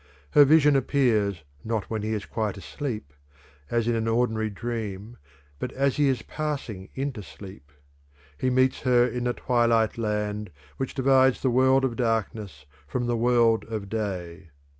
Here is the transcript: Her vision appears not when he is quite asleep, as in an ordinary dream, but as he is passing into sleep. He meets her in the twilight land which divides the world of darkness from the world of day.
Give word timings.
Her 0.31 0.45
vision 0.45 0.75
appears 0.75 1.43
not 1.63 1.91
when 1.91 2.01
he 2.01 2.13
is 2.15 2.25
quite 2.25 2.57
asleep, 2.57 3.13
as 3.69 3.87
in 3.87 3.93
an 3.93 4.07
ordinary 4.07 4.49
dream, 4.49 5.17
but 5.59 5.71
as 5.73 5.97
he 5.97 6.07
is 6.07 6.23
passing 6.23 6.89
into 6.95 7.21
sleep. 7.21 7.71
He 8.35 8.49
meets 8.49 8.79
her 8.81 9.05
in 9.05 9.25
the 9.25 9.33
twilight 9.33 9.99
land 9.99 10.49
which 10.77 10.95
divides 10.95 11.43
the 11.43 11.51
world 11.51 11.85
of 11.85 11.97
darkness 11.97 12.65
from 12.87 13.05
the 13.05 13.15
world 13.15 13.63
of 13.65 13.89
day. 13.89 14.47